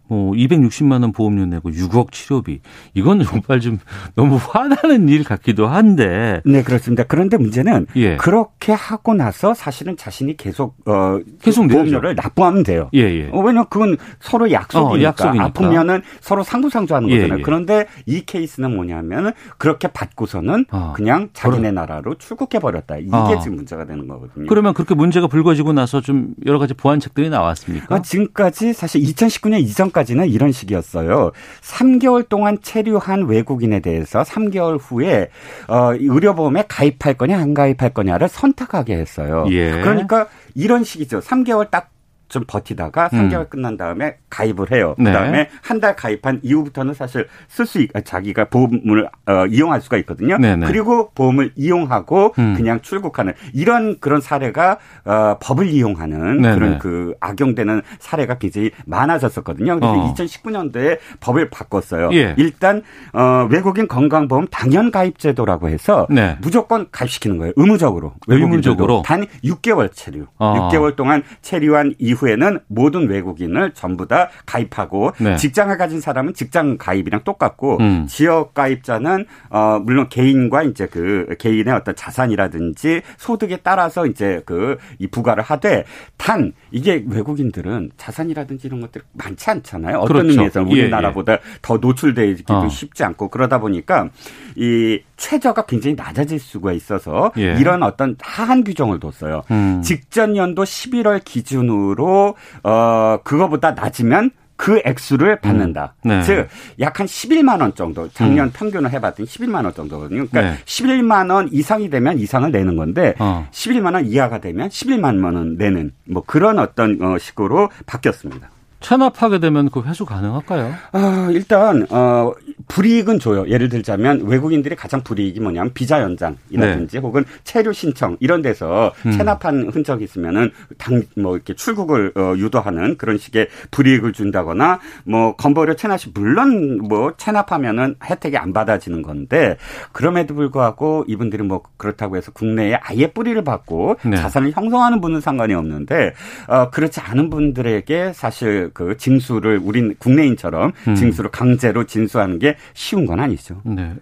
[0.07, 2.59] 뭐 260만 원 보험료 내고 6억 치료비.
[2.93, 3.79] 이건 정말 좀
[4.15, 6.41] 너무 화나는 일 같기도 한데.
[6.45, 7.03] 네, 그렇습니다.
[7.03, 8.15] 그런데 문제는 예.
[8.17, 12.89] 그렇게 하고 나서 사실은 자신이 계속 어 계속 보험료를 납부하면 돼요.
[12.93, 13.29] 예, 예.
[13.31, 15.45] 어, 왜냐면 그건 서로 약속이니까, 어, 약속이니까.
[15.45, 17.39] 아프면은 서로 상부상조하는 예, 거잖아요.
[17.39, 17.43] 예.
[17.43, 20.93] 그런데 이 케이스는 뭐냐면 그렇게 받고서는 어.
[20.95, 21.75] 그냥 자기네 그럼.
[21.75, 22.97] 나라로 출국해 버렸다.
[22.97, 23.39] 이게 어.
[23.41, 24.45] 지금 문제가 되는 거거든요.
[24.47, 27.95] 그러면 그렇게 문제가 불거지고 나서 좀 여러 가지 보완책들이 나왔습니까?
[27.95, 31.31] 아, 지금까지 사실 2019년 이전 전까지는 이런 식이었어요.
[31.61, 35.29] 3개월 동안 체류한 외국인에 대해서 3개월 후에
[35.67, 39.45] 어, 의료보험에 가입할 거냐 안 가입할 거냐를 선택하게 했어요.
[39.49, 39.71] 예.
[39.71, 41.21] 그러니까 이런 식이죠.
[41.21, 41.89] 3개월 딱
[42.35, 43.45] 좀 버티다가 3개월 음.
[43.49, 44.93] 끝난 다음에 가입을 해요.
[44.97, 45.05] 네.
[45.05, 50.37] 그다음에 한달 가입한 이후부터는 사실 쓸 수 자기가 보험을 어, 이용할 수가 있거든요.
[50.37, 50.57] 네네.
[50.57, 50.65] 네.
[50.67, 52.55] 그리고 보험을 이용하고 음.
[52.57, 56.55] 그냥 출국하는 이런 그런 사례가 어, 법을 이용하는 네네.
[56.55, 56.77] 그런 네.
[56.77, 59.79] 그 악용되는 사례가 굉장히 많아졌었거든요.
[59.79, 60.13] 그래서 어.
[60.13, 62.09] 2019년도에 법을 바꿨어요.
[62.11, 62.35] 예.
[62.37, 66.37] 일단 어, 외국인 건강보험 당연 가입 제도라고 해서 네.
[66.41, 67.53] 무조건 가입시키는 거예요.
[67.55, 68.11] 의무적으로.
[68.27, 70.25] 의무적으로 단 6개월 체류.
[70.37, 70.69] 어.
[70.69, 75.35] 6개월 동안 체류한 이후 이후에는 모든 외국인을 전부 다 가입하고 네.
[75.35, 78.05] 직장을 가진 사람은 직장 가입이랑 똑같고 음.
[78.07, 85.07] 지역 가입자는 어 물론 개인과 이제 그 개인의 어떤 자산이라든지 소득에 따라서 이제 그 이
[85.07, 85.85] 부과를 하되
[86.17, 89.99] 단 이게 외국인들은 자산이라든지 이런 것들 많지 않잖아요.
[89.99, 90.29] 어떤 그렇죠.
[90.31, 91.57] 의미에서는 우리나라보다 예, 예.
[91.61, 92.69] 더 노출되기도 어.
[92.69, 94.09] 쉽지 않고 그러다 보니까
[94.55, 97.55] 이 최저가 굉장히 낮아질 수가 있어서 예.
[97.59, 99.43] 이런 어떤 하한 규정을 뒀어요.
[99.51, 99.81] 음.
[99.83, 102.14] 직전 연도 11월 기준으로
[102.63, 105.95] 어 그거보다 낮으면 그 액수를 받는다.
[106.05, 106.09] 음.
[106.09, 106.21] 네.
[106.21, 106.47] 즉,
[106.79, 108.51] 약 한 11만 원 정도, 작년 음.
[108.53, 110.27] 평균을 해봤더니 11만 원 정도거든요.
[110.27, 110.57] 그러니까 네.
[110.63, 113.45] 11만 원 이상이 되면 이상을 내는 건데, 어.
[113.51, 118.49] 11만 원 이하가 되면 11만 원은 내는, 뭐 그런 어떤 어, 식으로 바뀌었습니다.
[118.79, 120.73] 체납하게 되면 그 회수 가능할까요?
[120.91, 122.31] 아, 일단 어
[122.67, 123.47] 불이익은 줘요.
[123.47, 127.01] 예를 들자면 외국인들이 가장 불이익이 뭐냐면 비자 연장이라든지 네.
[127.01, 129.11] 혹은 체류 신청 이런 데서 음.
[129.11, 135.75] 체납한 흔적이 있으면은 당 뭐 이렇게 출국을 어, 유도하는 그런 식의 불이익을 준다거나 뭐 건보료
[135.75, 139.57] 체납시 물론 뭐 체납하면은 혜택이 안 받아지는 건데
[139.91, 144.17] 그럼에도 불구하고 이분들이 뭐 그렇다고 해서 국내에 아예 뿌리를 받고 네.
[144.17, 146.13] 자산을 형성하는 분은 상관이 없는데
[146.47, 150.95] 어 그렇지 않은 분들에게 사실 그 징수를 우린 국내인처럼 음.
[150.95, 153.61] 징수를 강제로 진수하는 게 쉬운 건 아니죠.
[153.65, 153.93] 네.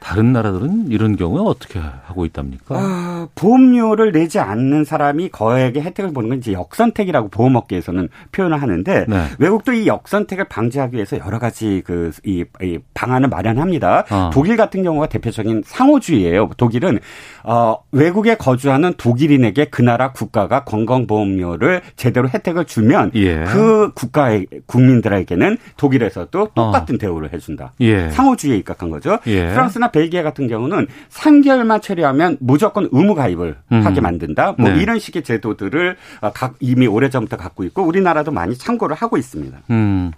[0.00, 2.76] 다른 나라들은 이런 경우에 어떻게 하고 있답니까?
[2.76, 9.24] 아, 보험료를 내지 않는 사람이 거액의 혜택을 보는 건 이제 역선택이라고 보험업계에서는 표현을 하는데 네.
[9.38, 14.04] 외국도 이 역선택을 방지하기 위해서 여러 가지 그이 이 방안을 마련합니다.
[14.10, 14.30] 어.
[14.32, 16.50] 독일 같은 경우가 대표적인 상호주의예요.
[16.56, 17.00] 독일은
[17.42, 23.44] 어, 외국에 거주하는 독일인에게 그 나라 국가가 건강보험료를 제대로 혜택을 주면 예.
[23.44, 26.98] 그 국가의 국민들에게는 독일에서도 똑같은 어.
[26.98, 27.72] 대우를 해준다.
[27.80, 28.10] 예.
[28.10, 29.18] 상호주의에 입각한 거죠.
[29.26, 29.48] 예.
[29.48, 33.80] 프랑스나 벨기에 같은 경우는 3개월만 체류하면 무조건 의무 가입을 음.
[33.84, 34.54] 하게 만든다.
[34.58, 34.80] 뭐 네.
[34.80, 36.30] 이런 식의 제도들을 어,
[36.60, 39.58] 이미 오래전부터 갖고 있고 우리나라도 많이 참고를 하고 있습니다.
[39.70, 40.12] 음.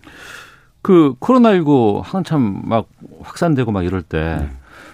[0.82, 2.88] 그 코로나19 한참 막
[3.22, 4.50] 확산되고 막 이럴 때 네.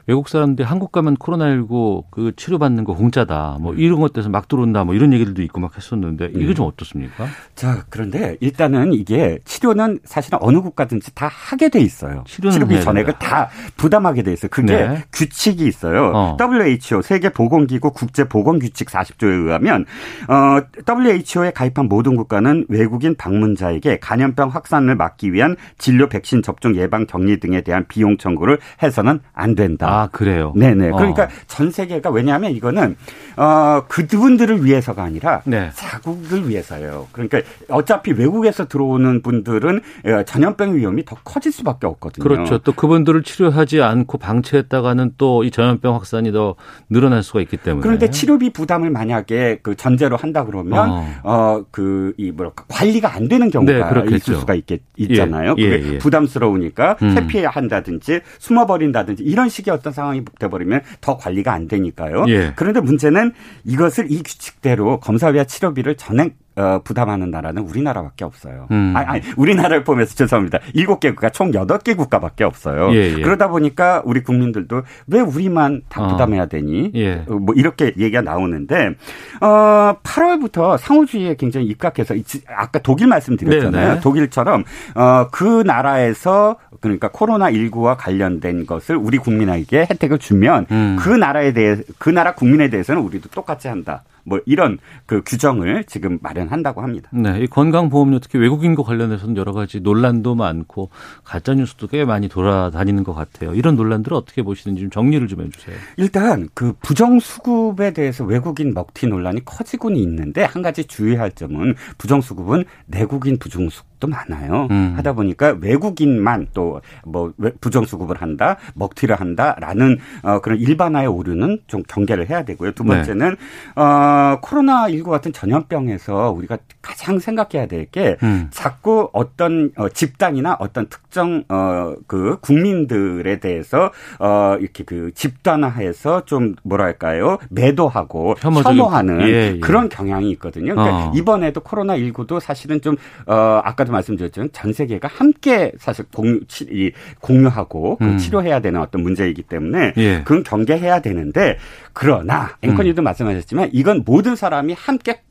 [0.09, 3.59] 외국 사람들이 한국 가면 코로나19 그 치료받는 거 공짜다.
[3.61, 3.79] 뭐 음.
[3.79, 4.85] 이런 것들에서 막 들어온다.
[4.85, 6.55] 뭐 이런 얘기들도 있고 막 했었는데 이게 음.
[6.55, 7.27] 좀 어떻습니까?
[7.57, 12.23] 자, 그런데 일단은 이게 치료는 사실은 어느 국가든지 다 하게 돼 있어요.
[12.27, 14.49] 치료비 전액을 다 부담하게 돼 있어요.
[14.51, 15.05] 그게 네.
[15.13, 16.13] 규칙이 있어요.
[16.15, 16.37] 어.
[16.39, 19.87] WHO 세계 보건기구 국제 보건 규칙 40조에 의하면
[20.29, 27.07] 어 WHO에 가입한 모든 국가는 외국인 방문자에게 감염병 확산을 막기 위한 진료 백신 접종 예방
[27.07, 29.96] 격리 등에 대한 비용 청구를 해서는 안 된다.
[29.97, 30.53] 아, 그래요?
[30.57, 30.91] 네네.
[30.91, 30.97] 어.
[30.97, 32.97] 그러니까 전 세계가 왜냐하면 이거는,
[33.37, 35.71] 어, 그분들을 위해서가 아니라 네.
[35.75, 37.09] 자국을 위해서예요.
[37.13, 42.23] 그러니까 어차피 외국에서 들어오는 분들은 어, 전염병 위험이 더 커질 수밖에 없거든요.
[42.23, 42.59] 그렇죠.
[42.59, 46.57] 또 그분들을 치료하지 않고 방치했다가는 또 이 전염병 확산이 더
[46.91, 47.83] 늘어날 수가 있기 때문에.
[47.83, 53.29] 그런데 치료비 부담을 만약에 그 전제로 한다 그러면, 어, 어 그, 이, 뭐랄까, 관리가 안
[53.29, 55.55] 되는 경우가 네, 있을 수가 있겠, 있잖아요.
[55.59, 55.99] 예, 그게 예.
[55.99, 57.17] 부담스러우니까 음.
[57.17, 62.25] 회피한다든지 숨어버린다든지 이런 식의 어떤 상황이 돼버리면 더 관리가 안 되니까요.
[62.29, 62.53] 예.
[62.57, 63.33] 그런데 문제는
[63.65, 68.67] 이것을 이 규칙대로 검사비와 치료비를 전액 어, 부담하는 나라는 우리나라밖에 없어요.
[68.71, 68.95] 음.
[68.97, 70.59] 아니, 아니, 우리나라를 포함해서 죄송합니다.
[70.73, 72.95] 일곱 개 국가, 총 여덟 개 국가밖에 없어요.
[72.95, 73.21] 예, 예.
[73.21, 76.09] 그러다 보니까 우리 국민들도 왜 우리만 다 어.
[76.09, 76.93] 부담해야 되니?
[76.95, 77.25] 예.
[77.29, 78.95] 어, 뭐 이렇게 얘기가 나오는데,
[79.43, 82.15] 어, 8월부터 상호주의에 굉장히 입각해서,
[82.49, 83.89] 아까 독일 말씀드렸잖아요.
[83.89, 84.01] 네네.
[84.01, 84.65] 독일처럼,
[84.95, 90.97] 어, 그 나라에서 그러니까 코로나 19와 관련된 것을 우리 국민에게 혜택을 주면 음.
[90.99, 94.05] 그 나라에 대해, 그 나라 국민에 대해서는 우리도 똑같이 한다.
[94.27, 97.09] 뭐 이런 그 규정을 지금 마련한다고 합니다.
[97.13, 100.91] 네, 이 건강보험료 특히 외국인과 관련해서는 여러 가지 논란도 많고
[101.25, 103.55] 가짜 뉴스도 꽤 많이 돌아다니는 것 같아요.
[103.55, 105.77] 이런 논란들을 어떻게 보시는지 좀 정리를 좀 해주세요.
[105.97, 112.21] 일단 그 부정 수급에 대해서 외국인 먹튀 논란이 커지고는 있는데 한 가지 주의할 점은 부정
[112.21, 114.69] 수급은 내국인 부정 수급 도 많아요.
[114.71, 114.93] 음.
[114.97, 122.29] 하다 보니까 외국인만 또 뭐 부정수급을 한다, 먹튀를 한다라는 어 그런 일반화의 오류는 좀 경계를
[122.29, 122.73] 해야 되고요.
[122.73, 123.37] 두 번째는
[123.77, 123.83] 네.
[123.83, 128.49] 어 코로나 19 같은 전염병에서 우리가 가장 생각해야 될게 음.
[128.51, 136.55] 자꾸 어떤 어 집단이나 어떤 특정 어 그 국민들에 대해서 어 이렇게 그 집단화해서 좀
[136.63, 139.59] 뭐랄까요 매도하고 혐오하는 예, 예.
[139.61, 140.75] 그런 경향이 있거든요.
[140.75, 141.13] 그러니까 어.
[141.15, 146.93] 이번에도 코로나 19도 사실은 좀 어 아까 아까도 말씀드렸지만 전 세계가 함께 사실 공유, 이,
[147.21, 148.19] 공유하고 그 음.
[148.19, 150.19] 치료해야 되는 어떤 문제이기 때문에 예.
[150.25, 151.57] 그건 경계해야 되는데
[151.93, 153.05] 그러나 앵커님도 음.
[153.05, 155.23] 말씀하셨지만 이건 모든 사람이 함께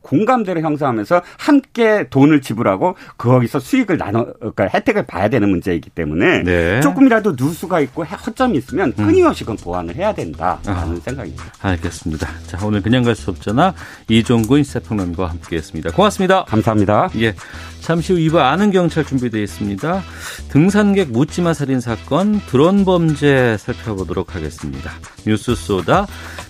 [0.00, 6.80] 공감대를 형성하면서 함께 돈을 지불하고 거기서 수익을 나눠 그러니까 혜택을 봐야 되는 문제이기 때문에 네.
[6.80, 9.06] 조금이라도 누수가 있고 허점이 있으면 음.
[9.06, 11.44] 끊임없이 그건 보완을 해야 된다라는 아, 생각입니다.
[11.60, 12.28] 알겠습니다.
[12.46, 13.74] 자 오늘 그냥 갈 수 없잖아
[14.08, 15.90] 이종근 시사평론가와 함께했습니다.
[15.90, 16.44] 고맙습니다.
[16.44, 17.10] 감사합니다.
[17.16, 17.34] 예.
[17.80, 20.02] 잠시 후 2부 아는 경찰 준비되어 있습니다.
[20.50, 24.90] 등산객 묻지마 살인 사건 드론 범죄 살펴보도록 하겠습니다.
[25.26, 26.06] 뉴스 쏘다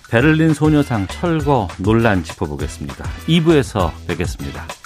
[0.09, 3.05] 베를린 소녀상 철거 논란 짚어보겠습니다.
[3.27, 4.78] 2부에서 뵙겠습니다.